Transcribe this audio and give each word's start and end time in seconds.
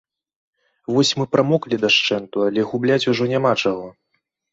Вось 0.93 1.09
мы 1.19 1.25
прамоклі 1.35 1.77
дашчэнту, 1.83 2.37
але 2.47 2.63
губляць 2.71 3.09
ужо 3.13 3.29
няма 3.33 3.53
чаго. 3.67 3.85